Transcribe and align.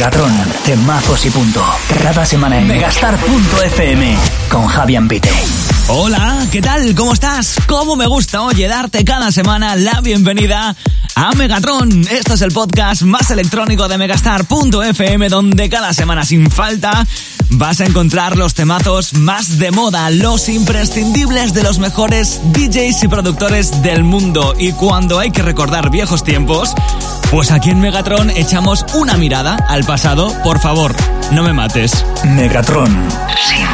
Megatron, 0.00 0.32
temazos 0.64 1.26
y 1.26 1.30
punto. 1.30 1.62
Cada 2.02 2.24
semana 2.24 2.58
en 2.58 2.66
megastar.fm 2.66 4.16
con 4.48 4.66
Javier 4.66 5.06
Pite. 5.06 5.30
Hola, 5.88 6.46
¿qué 6.50 6.62
tal? 6.62 6.94
¿Cómo 6.94 7.12
estás? 7.12 7.56
¿Cómo 7.66 7.96
me 7.96 8.06
gusta, 8.06 8.40
oye, 8.40 8.66
darte 8.66 9.04
cada 9.04 9.30
semana 9.30 9.76
la 9.76 10.00
bienvenida 10.00 10.74
a 11.20 11.32
Megatron? 11.32 12.06
Esto 12.10 12.32
es 12.32 12.40
el 12.40 12.50
podcast 12.50 13.02
más 13.02 13.30
electrónico 13.30 13.88
de 13.88 13.98
megastar.fm 13.98 15.28
donde 15.28 15.68
cada 15.68 15.92
semana 15.92 16.24
sin 16.24 16.50
falta 16.50 17.06
vas 17.50 17.80
a 17.80 17.84
encontrar 17.84 18.38
los 18.38 18.54
temazos 18.54 19.12
más 19.12 19.58
de 19.58 19.70
moda, 19.70 20.08
los 20.10 20.48
imprescindibles 20.48 21.52
de 21.52 21.62
los 21.62 21.78
mejores 21.78 22.40
DJs 22.54 23.04
y 23.04 23.08
productores 23.08 23.82
del 23.82 24.02
mundo. 24.02 24.54
Y 24.58 24.72
cuando 24.72 25.18
hay 25.18 25.30
que 25.30 25.42
recordar 25.42 25.90
viejos 25.90 26.24
tiempos, 26.24 26.74
pues 27.30 27.50
aquí 27.50 27.68
en 27.68 27.80
Megatron 27.80 28.30
echamos 28.30 28.86
una 28.94 29.18
mirada 29.18 29.56
al 29.68 29.84
pasado. 29.84 30.32
Por 30.42 30.58
favor, 30.58 30.94
no 31.32 31.42
me 31.42 31.52
mates. 31.52 32.02
Megatron. 32.24 32.88
Sin 33.46 33.66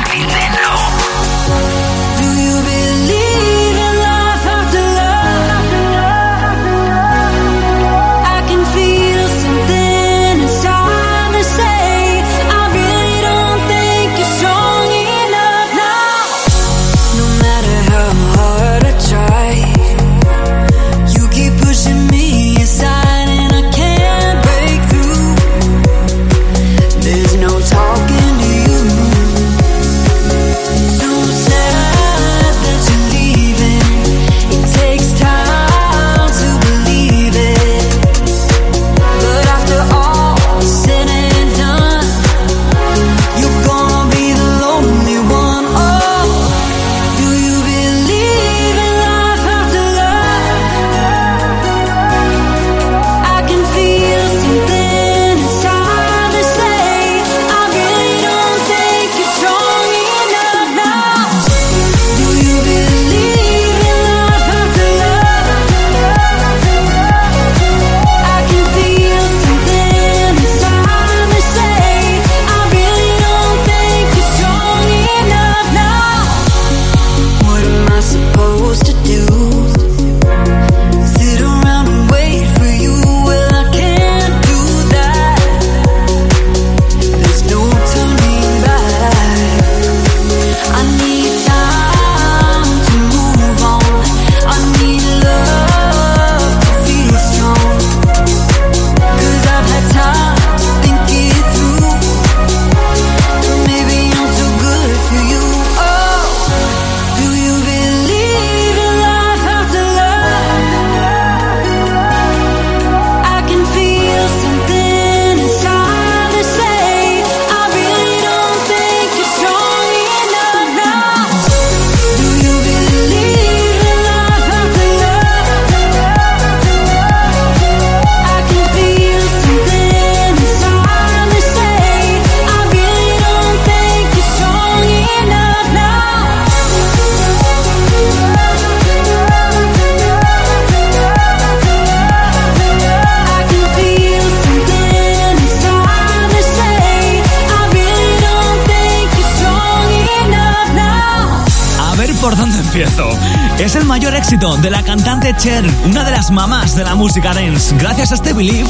de 154.63 154.71
la 154.71 154.83
cantante 154.83 155.35
Cher, 155.37 155.65
una 155.85 156.03
de 156.05 156.11
las 156.11 156.31
mamás 156.31 156.75
de 156.75 156.85
la 156.85 156.95
música 156.95 157.35
dance. 157.35 157.75
Gracias 157.79 158.11
a 158.11 158.15
este 158.15 158.33
Believe, 158.33 158.69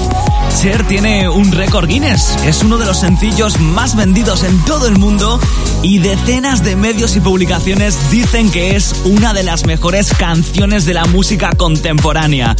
Cher 0.60 0.86
tiene 0.86 1.28
un 1.28 1.52
récord 1.52 1.88
Guinness. 1.88 2.36
Es 2.44 2.62
uno 2.62 2.76
de 2.76 2.86
los 2.86 3.00
sencillos 3.00 3.58
más 3.60 3.96
vendidos 3.96 4.42
en 4.42 4.60
todo 4.64 4.86
el 4.86 4.98
mundo 4.98 5.40
y 5.82 5.98
decenas 5.98 6.64
de 6.64 6.76
medios 6.76 7.16
y 7.16 7.20
publicaciones 7.20 7.96
dicen 8.10 8.50
que 8.50 8.76
es 8.76 8.94
una 9.04 9.32
de 9.32 9.42
las 9.42 9.64
mejores 9.64 10.12
canciones 10.14 10.84
de 10.84 10.94
la 10.94 11.04
música 11.06 11.50
contemporánea. 11.56 12.56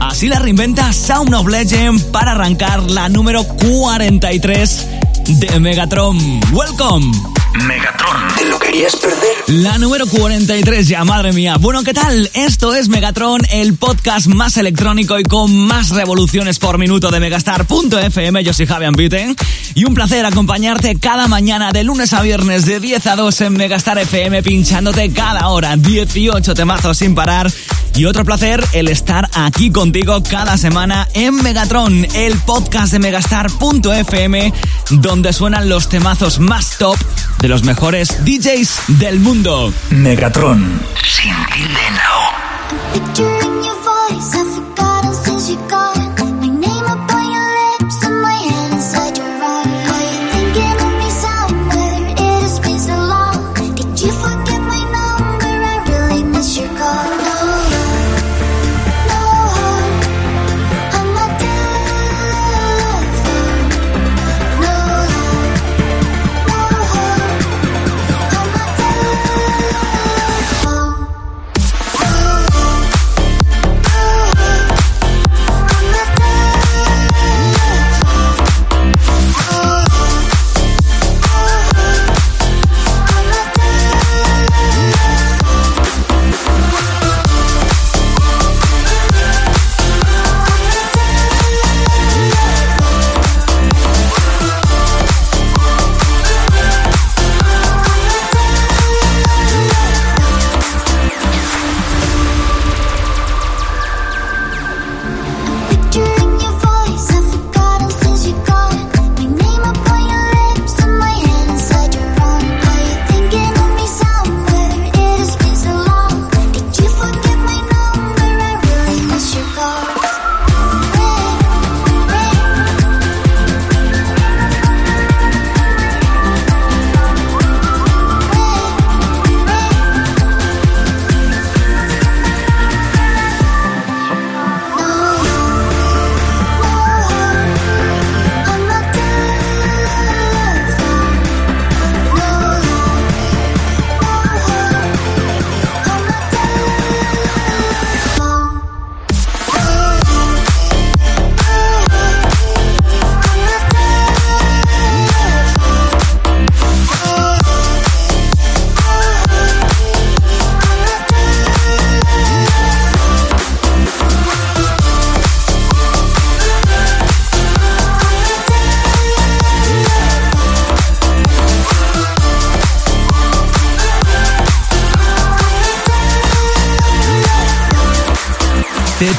Así 0.00 0.28
la 0.28 0.38
reinventa 0.38 0.92
Sound 0.92 1.34
of 1.34 1.48
Legend 1.48 2.02
para 2.10 2.32
arrancar 2.32 2.82
la 2.90 3.08
número 3.08 3.44
43 3.44 4.86
de 5.26 5.60
Megatron. 5.60 6.40
Welcome. 6.52 7.39
Megatron. 7.52 8.28
¿Te 8.38 8.44
lo 8.44 8.58
querías 8.60 8.94
perder? 8.94 9.18
La 9.48 9.76
número 9.78 10.06
43 10.06 10.86
ya, 10.86 11.04
madre 11.04 11.32
mía. 11.32 11.56
Bueno, 11.58 11.82
¿qué 11.82 11.92
tal? 11.92 12.30
Esto 12.32 12.74
es 12.74 12.88
Megatron, 12.88 13.42
el 13.50 13.74
podcast 13.74 14.28
más 14.28 14.56
electrónico 14.56 15.18
y 15.18 15.24
con 15.24 15.52
más 15.66 15.90
revoluciones 15.90 16.60
por 16.60 16.78
minuto 16.78 17.10
de 17.10 17.18
Megastar.fm. 17.18 18.44
Yo 18.44 18.52
soy 18.52 18.66
Javier 18.66 18.92
Bitten 18.92 19.36
y 19.74 19.84
un 19.84 19.94
placer 19.94 20.24
acompañarte 20.24 20.96
cada 21.00 21.26
mañana 21.26 21.72
de 21.72 21.82
lunes 21.82 22.12
a 22.12 22.22
viernes 22.22 22.66
de 22.66 22.78
10 22.78 23.06
a 23.08 23.16
2 23.16 23.40
en 23.40 23.52
Megastar 23.54 23.98
FM 23.98 24.44
pinchándote 24.44 25.12
cada 25.12 25.48
hora 25.48 25.76
18 25.76 26.54
temazos 26.54 26.98
sin 26.98 27.16
parar. 27.16 27.50
Y 27.96 28.04
otro 28.04 28.24
placer 28.24 28.64
el 28.72 28.86
estar 28.86 29.28
aquí 29.34 29.72
contigo 29.72 30.22
cada 30.22 30.56
semana 30.56 31.08
en 31.12 31.34
Megatron, 31.34 32.06
el 32.14 32.38
podcast 32.38 32.92
de 32.92 33.00
Megastar.fm, 33.00 34.52
donde 34.90 35.32
suenan 35.32 35.68
los 35.68 35.88
temazos 35.88 36.38
más 36.38 36.78
top 36.78 36.96
de 37.40 37.48
los 37.48 37.64
mejores 37.64 38.24
DJs 38.24 38.98
del 38.98 39.20
mundo. 39.20 39.72
Megatron. 39.90 40.80
Sin 41.02 41.34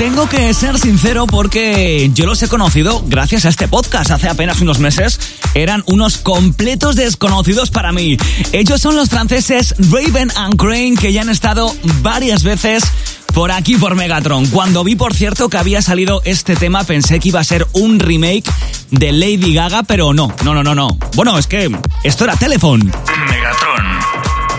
tengo 0.01 0.27
que 0.27 0.51
ser 0.55 0.79
sincero 0.79 1.27
porque 1.27 2.09
yo 2.15 2.25
los 2.25 2.41
he 2.41 2.47
conocido 2.47 3.03
gracias 3.05 3.45
a 3.45 3.49
este 3.49 3.67
podcast 3.67 4.09
hace 4.09 4.29
apenas 4.29 4.59
unos 4.59 4.79
meses. 4.79 5.19
Eran 5.53 5.83
unos 5.85 6.17
completos 6.17 6.95
desconocidos 6.95 7.69
para 7.69 7.91
mí. 7.91 8.17
Ellos 8.51 8.81
son 8.81 8.95
los 8.95 9.09
franceses 9.09 9.75
Raven 9.91 10.31
and 10.35 10.55
Crane 10.55 10.95
que 10.99 11.13
ya 11.13 11.21
han 11.21 11.29
estado 11.29 11.71
varias 12.01 12.41
veces 12.41 12.83
por 13.35 13.51
aquí 13.51 13.75
por 13.75 13.93
Megatron. 13.93 14.47
Cuando 14.47 14.83
vi, 14.83 14.95
por 14.95 15.13
cierto, 15.13 15.49
que 15.49 15.57
había 15.57 15.83
salido 15.83 16.23
este 16.25 16.55
tema, 16.55 16.83
pensé 16.83 17.19
que 17.19 17.29
iba 17.29 17.39
a 17.39 17.43
ser 17.43 17.67
un 17.73 17.99
remake 17.99 18.51
de 18.89 19.11
Lady 19.11 19.53
Gaga, 19.53 19.83
pero 19.83 20.15
no, 20.15 20.33
no, 20.43 20.55
no, 20.55 20.63
no, 20.63 20.73
no. 20.73 20.97
Bueno, 21.15 21.37
es 21.37 21.45
que 21.45 21.69
esto 22.03 22.23
era 22.23 22.35
Telephone. 22.35 22.85
Megatron. 23.29 23.90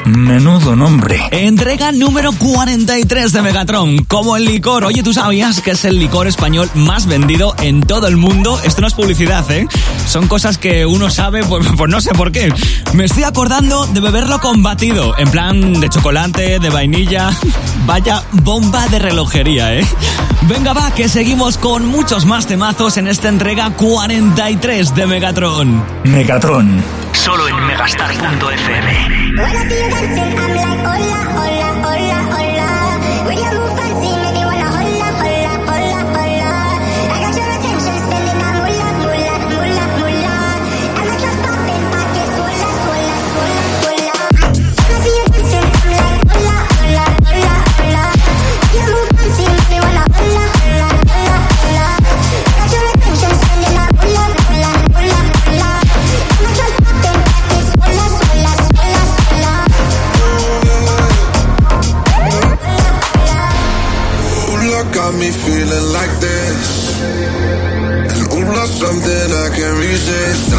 Menudo 0.05 0.75
nombre. 0.75 1.21
Entrega 1.31 1.93
número 1.93 2.33
43 2.33 3.33
de 3.33 3.43
Megatron, 3.43 4.05
como 4.05 4.37
el 4.37 4.45
licor. 4.45 4.85
Oye, 4.85 5.03
¿tú 5.03 5.13
sabías 5.13 5.61
que 5.61 5.73
es 5.73 5.85
el 5.85 5.99
licor 5.99 6.27
español 6.27 6.69
más 6.75 7.07
vendido 7.07 7.55
en 7.61 7.81
todo 7.81 8.09
el 8.09 8.17
mundo? 8.17 8.59
Esto 8.65 8.81
no 8.81 8.89
es 8.89 8.95
publicidad, 8.95 9.49
¿eh? 9.51 9.67
Son 10.07 10.27
cosas 10.27 10.59
que 10.59 10.85
uno 10.87 11.09
sabe, 11.09 11.45
pues, 11.49 11.67
pues 11.77 11.91
no 11.91 12.01
sé 12.01 12.11
por 12.15 12.33
qué. 12.33 12.53
Me 12.95 13.05
estoy 13.05 13.23
acordando 13.23 13.87
de 13.87 14.01
beberlo 14.01 14.41
con 14.41 14.63
batido, 14.63 15.17
en 15.19 15.31
plan 15.31 15.81
de 15.81 15.89
chocolate, 15.89 16.59
de 16.59 16.71
vainilla. 16.71 17.31
Vaya 17.87 18.23
bomba 18.33 18.89
de 18.89 18.99
relojería, 18.99 19.75
¿eh? 19.75 19.87
Venga, 20.43 20.73
va, 20.73 20.93
que 20.93 21.09
seguimos 21.09 21.59
con 21.59 21.87
muchos 21.87 22.27
más 22.27 22.47
temazos 22.47 22.97
en 22.97 23.07
esta 23.07 23.29
entrega 23.29 23.71
43 23.71 24.95
de 24.95 25.07
Megatron. 25.07 25.85
Megatron. 26.05 27.02
Solo 27.13 27.49
en 27.49 27.67
megastar.fm. 27.67 29.33
resist. 70.03 70.51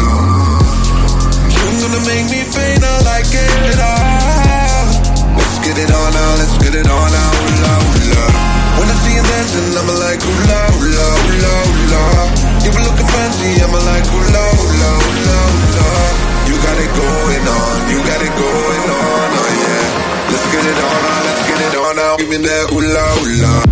You're 1.52 1.78
gonna 1.84 2.02
make 2.08 2.26
me 2.32 2.40
faint, 2.48 2.80
I 2.80 2.94
like 3.04 3.28
it 3.28 3.76
all. 3.76 4.88
Let's 5.36 5.58
get 5.60 5.76
it 5.76 5.90
on 5.92 6.08
now, 6.16 6.30
let's 6.40 6.56
get 6.64 6.72
it 6.72 6.88
on 6.88 7.08
now, 7.12 7.32
la, 7.60 7.74
la. 8.08 8.24
When 8.80 8.88
I 8.88 8.96
see 9.04 9.12
you 9.12 9.24
dancing, 9.24 9.68
I'm 9.76 9.88
like 10.00 10.20
ooh 10.24 10.40
la, 10.48 10.60
la, 10.96 11.08
la, 11.44 11.56
la. 11.92 12.04
You 12.64 12.70
were 12.72 12.84
looking 12.88 13.10
fancy, 13.12 13.60
I'm 13.60 13.74
like 13.84 14.06
ooh 14.08 14.26
la, 14.32 14.46
la, 14.80 14.92
la, 15.28 15.38
la. 15.76 15.88
You 16.48 16.56
got 16.64 16.76
it 16.80 16.92
going 16.96 17.44
on, 17.44 17.76
you 17.92 17.98
got 18.00 18.20
it 18.24 18.34
going 18.40 18.86
on, 18.96 19.28
oh 19.40 19.50
yeah. 19.60 20.32
Let's 20.32 20.46
get 20.52 20.64
it 20.64 20.78
on 20.88 20.98
now, 21.04 21.20
let's 21.28 21.42
get 21.44 21.60
it 21.68 21.74
on 21.76 21.92
now. 21.96 22.16
Give 22.16 22.28
me 22.32 22.38
that 22.48 22.72
ooh 22.72 22.80
la, 22.80 23.60
ooh 23.60 23.63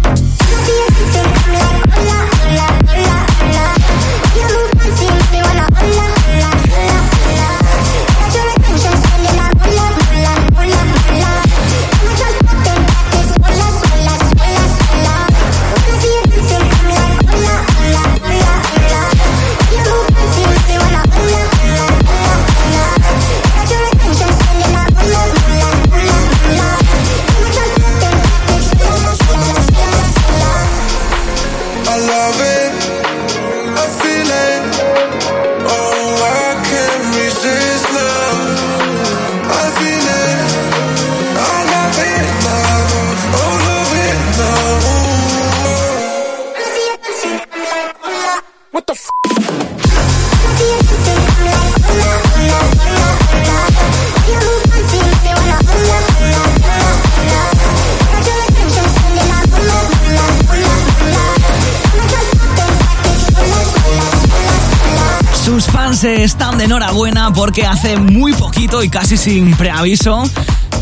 están 66.04 66.58
de 66.58 66.64
enhorabuena 66.64 67.32
porque 67.32 67.64
hace 67.64 67.96
muy 67.96 68.32
poquito 68.32 68.82
y 68.82 68.88
casi 68.88 69.16
sin 69.16 69.54
preaviso 69.54 70.24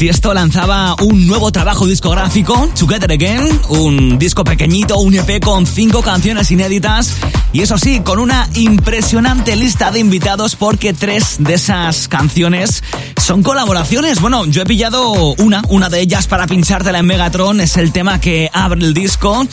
Tiesto 0.00 0.32
lanzaba 0.32 0.96
un 1.02 1.26
nuevo 1.26 1.52
trabajo 1.52 1.86
discográfico, 1.86 2.70
Together 2.78 3.12
Again, 3.12 3.46
un 3.68 4.18
disco 4.18 4.44
pequeñito, 4.44 4.96
un 4.96 5.12
EP 5.12 5.44
con 5.44 5.66
cinco 5.66 6.00
canciones 6.00 6.50
inéditas 6.50 7.16
y 7.52 7.60
eso 7.60 7.76
sí, 7.76 8.00
con 8.00 8.18
una 8.18 8.48
impresionante 8.54 9.56
lista 9.56 9.90
de 9.90 9.98
invitados 9.98 10.56
porque 10.56 10.94
tres 10.94 11.36
de 11.40 11.52
esas 11.52 12.08
canciones 12.08 12.82
son 13.22 13.42
colaboraciones. 13.42 14.22
Bueno, 14.22 14.46
yo 14.46 14.62
he 14.62 14.64
pillado 14.64 15.34
una, 15.34 15.62
una 15.68 15.90
de 15.90 16.00
ellas 16.00 16.26
para 16.26 16.46
pinchártela 16.46 17.00
en 17.00 17.04
Megatron, 17.04 17.60
es 17.60 17.76
el 17.76 17.92
tema 17.92 18.22
que 18.22 18.48
abre 18.54 18.80
el 18.80 18.94
disco, 18.94 19.46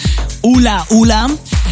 Ula 0.43 0.85
Ula 0.91 1.27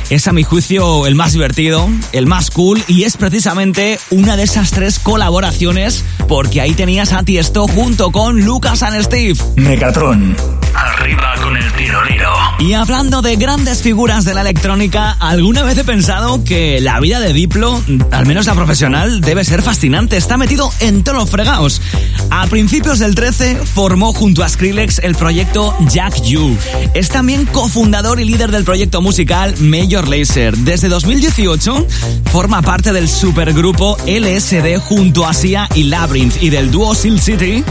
es 0.09 0.27
a 0.27 0.33
mi 0.33 0.43
juicio 0.43 1.07
el 1.07 1.15
más 1.15 1.33
divertido, 1.33 1.89
el 2.12 2.27
más 2.27 2.51
cool 2.51 2.83
y 2.88 3.03
es 3.03 3.17
precisamente 3.17 4.00
una 4.12 4.38
de 4.38 4.43
esas 4.43 4.71
tres 4.71 5.00
colaboraciones 5.00 6.03
porque 6.27 6.62
ahí 6.62 6.74
tenías 6.74 7.13
a 7.13 7.24
Tiesto 7.24 7.67
junto 7.67 8.12
con 8.12 8.41
Lucas 8.41 8.83
and 8.83 9.01
Steve. 9.01 9.38
Megatron. 9.55 10.64
Arriba 10.85 11.33
con 11.41 11.57
el 11.57 11.73
tiroliro. 11.73 12.31
Y 12.59 12.73
hablando 12.73 13.23
de 13.23 13.35
grandes 13.37 13.81
figuras 13.81 14.23
de 14.23 14.35
la 14.35 14.41
electrónica, 14.41 15.17
alguna 15.19 15.63
vez 15.63 15.77
he 15.79 15.83
pensado 15.83 16.43
que 16.43 16.79
la 16.79 16.99
vida 16.99 17.19
de 17.19 17.33
Diplo, 17.33 17.81
al 18.11 18.25
menos 18.27 18.45
la 18.45 18.53
profesional, 18.53 19.19
debe 19.21 19.43
ser 19.43 19.63
fascinante. 19.63 20.15
Está 20.15 20.37
metido 20.37 20.71
en 20.79 21.03
todos 21.03 21.17
los 21.17 21.29
fregados. 21.29 21.81
A 22.29 22.45
principios 22.47 22.99
del 22.99 23.15
13 23.15 23.55
formó 23.65 24.13
junto 24.13 24.43
a 24.43 24.49
Skrillex 24.49 24.99
el 24.99 25.15
proyecto 25.15 25.75
Jack 25.89 26.21
You. 26.21 26.55
Es 26.93 27.09
también 27.09 27.45
cofundador 27.45 28.19
y 28.21 28.25
líder 28.25 28.51
del 28.51 28.63
proyecto 28.63 29.01
musical 29.01 29.55
Major 29.59 30.07
Lazer. 30.07 30.55
Desde 30.55 30.87
2018 30.87 31.87
forma 32.31 32.61
parte 32.61 32.93
del 32.93 33.09
supergrupo 33.09 33.97
LSD 34.05 34.77
junto 34.79 35.25
a 35.25 35.33
Sia 35.33 35.67
y 35.73 35.83
Labyrinth 35.83 36.43
y 36.43 36.51
del 36.51 36.69
dúo 36.69 36.93
Seal 36.93 37.19
City 37.19 37.63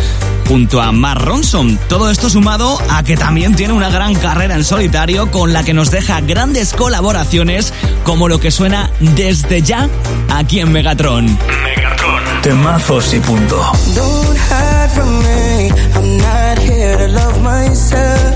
junto 0.48 0.80
a 0.80 0.92
Mark 0.92 1.22
Ronson. 1.22 1.78
Todo 1.88 2.10
esto 2.10 2.28
sumado 2.28 2.78
a 2.88 3.02
que 3.04 3.16
también 3.16 3.54
tiene 3.54 3.74
una 3.74 3.90
gran 3.90 4.14
carrera 4.14 4.54
en 4.54 4.64
solitario 4.64 5.30
con 5.30 5.52
la 5.52 5.62
que 5.62 5.74
nos 5.74 5.90
deja 5.90 6.20
grandes 6.20 6.72
colaboraciones 6.72 7.72
como 8.04 8.28
lo 8.28 8.40
que 8.40 8.50
suena 8.50 8.90
desde 9.00 9.62
ya 9.62 9.88
aquí 10.30 10.60
en 10.60 10.72
Megatron. 10.72 11.26
Megatron. 11.26 12.42
Temazos 12.42 13.12
y 13.14 13.20
punto. 13.20 13.56
Don't 13.94 14.38
hide 14.38 14.90
from 14.94 15.18
me. 15.18 15.70
I'm 15.94 16.18
not 16.18 16.58
here 16.58 16.96
to 16.96 17.08
love 17.08 17.42
myself. 17.42 18.34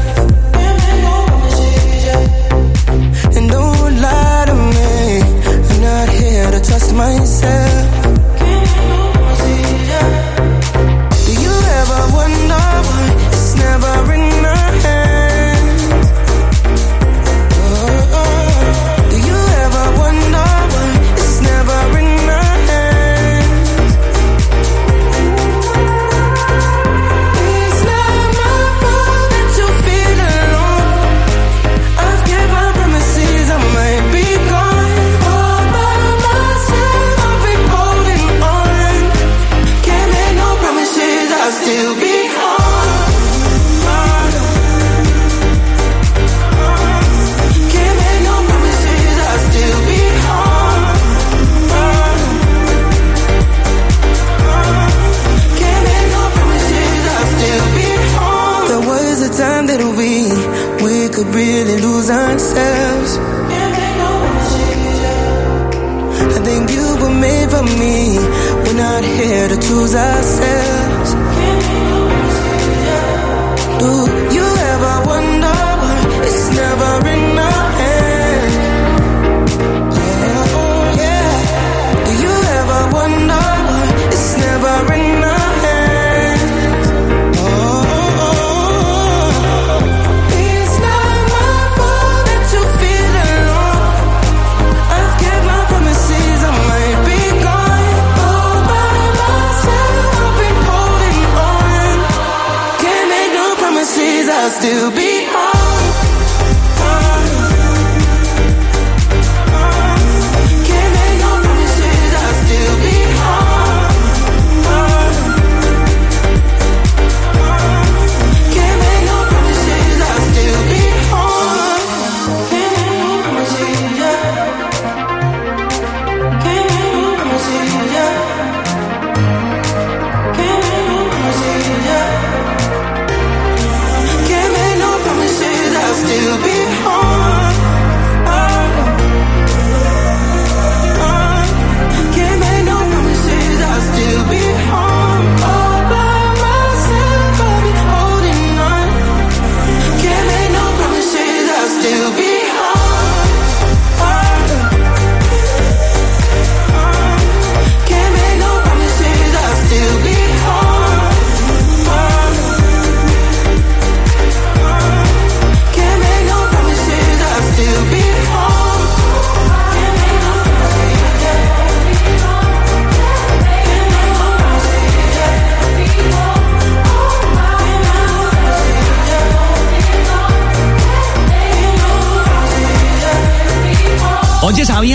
And 3.37 3.51
don't 3.51 4.01
lie 4.01 4.45
to 4.47 4.55
me. 4.55 5.21
I'm 5.71 5.81
not 5.83 6.09
here 6.11 6.51
to 6.51 6.61
trust 6.61 6.93
myself. 6.95 7.98
not 69.01 69.05
here 69.05 69.47
to 69.47 69.57
choose 69.57 69.95
ourselves. 69.95 72.08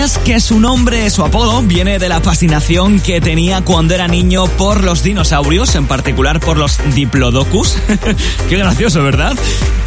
¿Sabías 0.04 0.13
que 0.24 0.40
su 0.40 0.58
nombre, 0.58 1.10
su 1.10 1.22
apodo, 1.22 1.60
viene 1.60 1.98
de 1.98 2.08
la 2.08 2.20
fascinación 2.20 2.98
que 2.98 3.20
tenía 3.20 3.60
cuando 3.60 3.94
era 3.94 4.08
niño 4.08 4.46
por 4.46 4.82
los 4.82 5.02
dinosaurios, 5.02 5.74
en 5.74 5.86
particular 5.86 6.40
por 6.40 6.56
los 6.56 6.78
diplodocus? 6.94 7.76
Qué 8.48 8.56
gracioso, 8.56 9.02
¿verdad? 9.02 9.36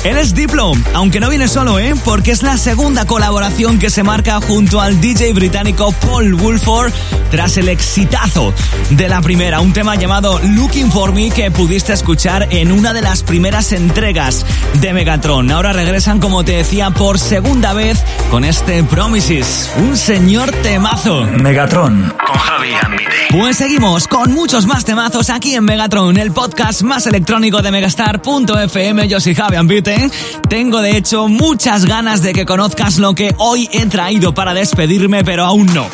Él 0.04 0.18
es 0.18 0.36
Diplo, 0.36 0.74
aunque 0.94 1.20
no 1.20 1.30
viene 1.30 1.48
solo, 1.48 1.80
¿eh? 1.80 1.96
Porque 2.06 2.32
es 2.32 2.44
la 2.44 2.58
segunda 2.58 3.06
colaboración 3.06 3.80
que 3.80 3.90
se 3.90 4.04
marca 4.04 4.40
junto 4.40 4.80
al 4.80 5.02
DJ 5.02 5.34
británico 5.34 5.92
Paul 5.92 6.36
Woolford 6.36 6.94
tras 7.32 7.58
el 7.58 7.68
exitazo 7.68 8.54
de 8.92 9.10
la 9.10 9.22
primera, 9.22 9.60
un 9.60 9.74
tema 9.74 9.96
llamado 9.96 10.40
Looking 10.40 10.92
for 10.92 11.14
Me 11.14 11.30
que 11.32 11.52
pudiste 11.52 11.92
escuchar 11.92 12.48
en 12.52 12.72
una 12.72 12.94
de 12.94 13.02
las 13.02 13.24
primeras 13.24 13.74
entregas 13.74 14.46
de 14.80 14.94
Megatron. 14.94 15.52
Ahora 15.52 15.74
regresan, 15.74 16.20
como 16.20 16.46
te 16.46 16.54
decía, 16.54 16.92
por 16.92 17.20
segunda 17.20 17.74
vez 17.74 18.02
con 18.30 18.46
este 18.46 18.84
Promises, 18.84 19.72
un 19.78 19.98
señor 19.98 20.27
temazo. 20.62 21.24
Megatron 21.24 22.14
con 22.26 22.38
Javi 22.38 22.74
Ambite. 22.84 23.12
Pues 23.32 23.56
seguimos 23.56 24.10
con 24.10 24.34
muchos 24.34 24.66
más 24.66 24.84
temazos 24.84 25.30
aquí 25.30 25.56
en 25.56 25.64
Megatron, 25.64 26.18
el 26.18 26.34
podcast 26.34 26.82
más 26.82 27.08
electrónico 27.08 27.62
de 27.62 27.72
Megastar.fm. 27.72 29.08
Yo 29.08 29.22
soy 29.22 29.36
Javi 29.36 29.56
Ambite. 29.56 30.10
Tengo 30.50 30.82
de 30.82 30.98
hecho 30.98 31.30
muchas 31.30 31.86
ganas 31.86 32.22
de 32.24 32.34
que 32.34 32.46
conozcas 32.46 32.98
lo 32.98 33.16
que 33.16 33.34
hoy 33.38 33.70
he 33.72 33.86
traído 33.86 34.34
para 34.34 34.54
despedirme, 34.54 35.24
pero 35.24 35.46
aún 35.46 35.68
no. 35.74 35.88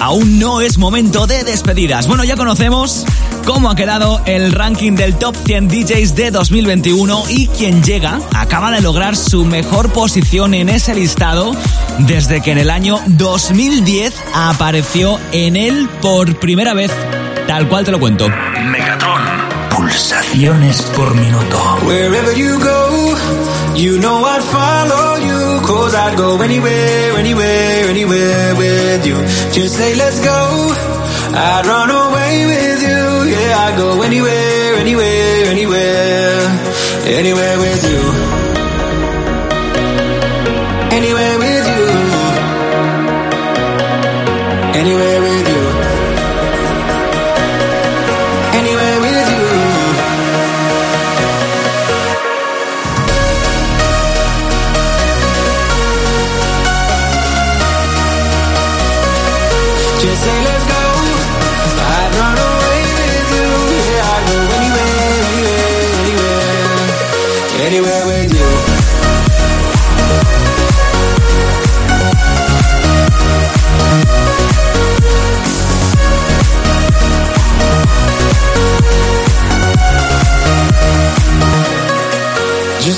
Aún 0.00 0.38
no 0.38 0.60
es 0.60 0.78
momento 0.78 1.26
de 1.26 1.44
despedidas. 1.44 2.06
Bueno, 2.06 2.24
ya 2.24 2.36
conocemos 2.36 3.04
cómo 3.44 3.70
ha 3.70 3.76
quedado 3.76 4.20
el 4.26 4.52
ranking 4.52 4.92
del 4.92 5.16
Top 5.16 5.36
100 5.44 5.68
DJs 5.68 6.14
de 6.14 6.30
2021 6.30 7.24
y 7.28 7.48
quien 7.48 7.82
llega 7.82 8.20
acaba 8.34 8.70
de 8.70 8.80
lograr 8.80 9.16
su 9.16 9.44
mejor 9.44 9.90
posición 9.92 10.54
en 10.54 10.68
ese 10.68 10.94
listado 10.94 11.52
desde 12.00 12.42
que 12.42 12.52
en 12.52 12.58
el 12.58 12.70
año 12.70 13.00
2010 13.06 14.14
apareció 14.34 15.18
en 15.32 15.56
él 15.56 15.88
por 16.02 16.38
primera 16.38 16.74
vez. 16.74 16.92
Tal 17.46 17.68
cual 17.68 17.84
te 17.84 17.92
lo 17.92 18.00
cuento. 18.00 18.28
Megatron. 18.28 19.22
Pulsaciones 19.70 20.82
por 20.96 21.14
minuto. 21.14 21.78
Wherever 21.86 22.34
you 22.34 22.58
go, 22.58 23.16
you 23.76 23.98
know 23.98 24.24
I'd 24.24 24.42
follow 24.42 25.16
you. 25.28 25.66
Cause 25.66 25.94
I'd 25.94 26.16
go 26.16 26.40
anywhere, 26.40 27.12
anywhere, 27.18 27.88
anywhere 27.90 28.54
with 28.56 29.06
you. 29.06 29.16
Just 29.52 29.76
say 29.76 29.94
let's 29.94 30.20
go. 30.24 30.40
I'd 31.34 31.66
run 31.66 31.90
away 31.90 32.46
with 32.46 32.80
you. 32.82 33.32
Yeah, 33.32 33.64
I'd 33.66 33.76
go 33.76 34.02
anywhere, 34.02 34.74
anywhere, 34.76 35.46
anywhere. 35.46 36.46
Anywhere 37.06 37.58
with 37.58 37.84
you. 37.90 38.25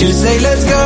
Just 0.00 0.22
say 0.22 0.40
let's 0.40 0.64
go. 0.64 0.79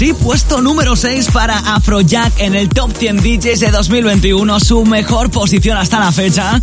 Sí, 0.00 0.14
puesto 0.14 0.62
número 0.62 0.96
6 0.96 1.28
para 1.30 1.58
Afrojack 1.58 2.32
en 2.38 2.54
el 2.54 2.70
Top 2.70 2.90
100 2.96 3.18
DJs 3.18 3.60
de 3.60 3.70
2021, 3.70 4.58
su 4.58 4.86
mejor 4.86 5.30
posición 5.30 5.76
hasta 5.76 6.00
la 6.00 6.10
fecha. 6.10 6.58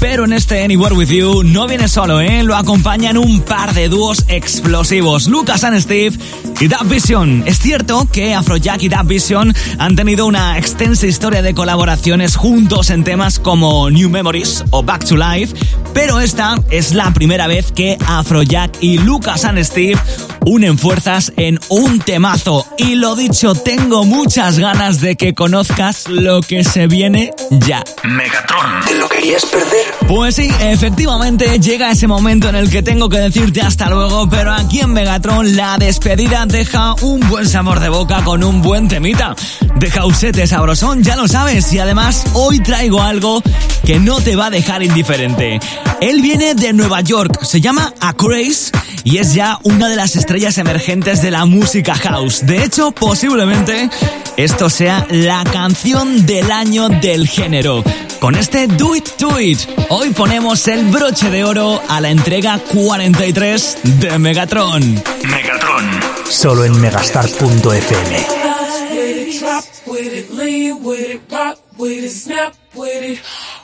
Pero 0.00 0.24
en 0.24 0.32
este 0.32 0.64
Anywhere 0.64 0.96
With 0.96 1.10
You 1.10 1.44
no 1.44 1.68
viene 1.68 1.86
solo, 1.86 2.20
¿eh? 2.20 2.42
Lo 2.42 2.56
acompañan 2.56 3.16
un 3.16 3.42
par 3.42 3.74
de 3.74 3.88
dúos 3.88 4.24
explosivos, 4.26 5.28
Lucas 5.28 5.62
and 5.62 5.78
Steve 5.78 6.18
y 6.58 6.66
Dub 6.66 6.88
Vision. 6.88 7.44
Es 7.46 7.60
cierto 7.60 8.08
que 8.10 8.34
Afrojack 8.34 8.82
y 8.82 8.88
Dub 8.88 9.06
Vision 9.06 9.54
han 9.78 9.94
tenido 9.94 10.26
una 10.26 10.58
extensa 10.58 11.06
historia 11.06 11.42
de 11.42 11.54
colaboraciones 11.54 12.34
juntos 12.34 12.90
en 12.90 13.04
temas 13.04 13.38
como 13.38 13.88
New 13.88 14.10
Memories 14.10 14.64
o 14.70 14.82
Back 14.82 15.04
to 15.04 15.16
Life, 15.16 15.54
pero 15.94 16.18
esta 16.18 16.56
es 16.70 16.92
la 16.92 17.12
primera 17.14 17.46
vez 17.46 17.70
que 17.70 17.96
Afrojack 18.04 18.78
y 18.80 18.98
Lucas 18.98 19.44
and 19.44 19.62
Steve 19.62 20.00
unen 20.46 20.78
fuerzas 20.78 21.32
en 21.36 21.58
un 21.68 22.00
temazo. 22.00 22.66
Y 22.78 22.94
lo 22.94 23.16
dicho, 23.16 23.54
tengo 23.54 24.04
muchas 24.04 24.58
ganas 24.58 25.00
de 25.00 25.16
que 25.16 25.34
conozcas 25.34 26.08
lo 26.08 26.40
que 26.40 26.64
se 26.64 26.86
viene 26.86 27.32
ya. 27.50 27.84
Megatron. 28.04 28.84
¿Te 28.86 28.94
lo 28.94 29.08
querías 29.08 29.44
perder? 29.46 29.94
Pues 30.08 30.36
sí, 30.36 30.50
efectivamente 30.60 31.58
llega 31.58 31.90
ese 31.90 32.06
momento 32.06 32.48
en 32.48 32.56
el 32.56 32.70
que 32.70 32.82
tengo 32.82 33.08
que 33.08 33.18
decirte 33.18 33.60
hasta 33.60 33.90
luego, 33.90 34.28
pero 34.28 34.52
aquí 34.52 34.80
en 34.80 34.92
Megatron 34.92 35.56
la 35.56 35.76
despedida 35.78 36.46
deja 36.46 36.94
un 37.02 37.20
buen 37.28 37.48
sabor 37.48 37.80
de 37.80 37.88
boca 37.88 38.22
con 38.24 38.42
un 38.42 38.62
buen 38.62 38.88
temita. 38.88 39.36
De 39.76 39.88
causete 39.88 40.46
sabrosón, 40.46 41.02
ya 41.02 41.16
lo 41.16 41.28
sabes, 41.28 41.72
y 41.72 41.78
además 41.78 42.24
hoy 42.34 42.60
traigo 42.60 43.02
algo 43.02 43.42
que 43.84 43.98
no 43.98 44.20
te 44.20 44.36
va 44.36 44.46
a 44.46 44.50
dejar 44.50 44.82
indiferente. 44.82 45.60
Él 46.00 46.22
viene 46.22 46.54
de 46.54 46.72
Nueva 46.72 47.00
York, 47.02 47.42
se 47.42 47.60
llama 47.60 47.92
A 48.00 48.14
Craze 48.14 48.72
y 49.04 49.18
es 49.18 49.34
ya 49.34 49.58
una 49.62 49.88
de 49.88 49.96
las 49.96 50.16
estrellas 50.16 50.29
emergentes 50.30 51.22
de 51.22 51.32
la 51.32 51.44
música 51.44 51.92
house. 51.96 52.46
De 52.46 52.62
hecho, 52.62 52.92
posiblemente 52.92 53.90
esto 54.36 54.70
sea 54.70 55.04
la 55.10 55.42
canción 55.44 56.24
del 56.24 56.52
año 56.52 56.88
del 56.88 57.26
género. 57.26 57.82
Con 58.20 58.36
este 58.36 58.68
Do 58.68 58.94
It 58.94 59.08
To 59.18 59.40
It, 59.40 59.58
hoy 59.88 60.10
ponemos 60.10 60.68
el 60.68 60.84
broche 60.86 61.30
de 61.30 61.42
oro 61.42 61.82
a 61.88 62.00
la 62.00 62.10
entrega 62.10 62.60
43 62.72 63.78
de 63.82 64.18
Megatron. 64.20 65.02
Megatron. 65.28 66.00
Solo 66.28 66.64
en 66.64 66.80
megastar.fm. 66.80 68.26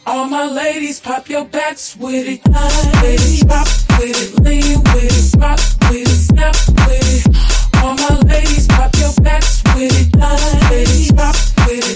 All 0.09 0.29
my 0.29 0.45
ladies, 0.47 1.01
pop 1.01 1.29
your 1.29 1.45
backs 1.45 1.97
with 1.97 2.27
it. 2.29 2.41
Ladies, 3.03 3.43
drop 3.45 3.67
with 3.99 4.23
it, 4.23 4.41
lean 4.41 4.79
with 4.95 5.35
it, 5.35 5.41
rock 5.41 5.76
with 5.91 7.27
it. 7.27 7.27
All 7.83 7.95
my 7.95 8.21
ladies, 8.27 8.67
pop 8.69 8.95
your 8.97 9.13
backs 9.23 9.63
with 9.75 9.93
it. 9.93 10.17
Ladies, 10.71 11.13
drop 11.13 11.37
with 11.67 11.85
it, 11.91 11.96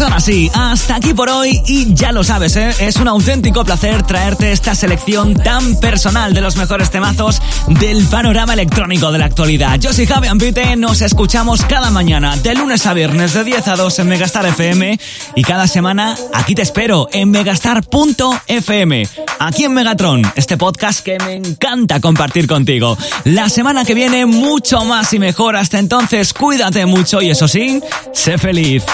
it. 0.00 0.08
Bueno, 0.08 0.10
pues 0.10 0.12
ahora 0.12 0.20
sí, 0.20 0.50
hasta 0.54 0.94
aquí 0.94 1.12
por 1.12 1.28
hoy 1.28 1.60
y 1.66 1.92
ya 1.92 2.12
lo 2.12 2.22
sabes, 2.22 2.54
¿eh? 2.54 2.70
es 2.78 2.96
un 2.96 3.08
auténtico 3.08 3.64
placer 3.64 4.04
traerte 4.04 4.52
esta 4.52 4.76
selección 4.76 5.34
tan 5.34 5.80
personal 5.80 6.34
de 6.34 6.40
los 6.40 6.56
mejores 6.56 6.90
temazos 6.90 7.42
del 7.66 8.06
panorama 8.06 8.52
electrónico 8.52 9.10
de 9.10 9.18
la 9.18 9.24
actualidad. 9.24 9.76
Yo 9.80 9.92
soy 9.92 10.06
Javi 10.06 10.28
Ambite, 10.28 10.76
nos 10.76 11.02
escuchamos 11.02 11.62
cada 11.64 11.90
mañana, 11.90 12.36
de 12.36 12.54
lunes 12.54 12.86
a 12.86 12.94
viernes, 12.94 13.32
de 13.32 13.42
10 13.42 13.66
a 13.66 13.76
2 13.76 13.98
en 13.98 14.08
Megastar 14.08 14.46
FM 14.46 15.00
y 15.34 15.42
cada 15.42 15.66
semana 15.66 16.14
aquí 16.32 16.54
te 16.54 16.62
espero 16.62 17.08
en 17.12 17.30
megastar.fm, 17.30 19.08
aquí 19.40 19.64
en 19.64 19.74
Megatron, 19.74 20.22
este 20.36 20.56
podcast 20.56 21.00
que 21.00 21.18
me 21.18 21.34
encanta 21.34 22.00
compartir 22.00 22.46
contigo. 22.46 22.96
La 23.24 23.48
semana 23.48 23.84
que 23.84 23.94
viene 23.94 24.26
mucho 24.26 24.84
más 24.84 25.12
y 25.12 25.18
mejor, 25.18 25.56
hasta 25.56 25.80
entonces 25.80 26.32
cuídate 26.32 26.86
mucho 26.86 27.20
y 27.20 27.30
eso 27.30 27.48
sí, 27.48 27.80
sé 28.12 28.38
feliz. 28.38 28.84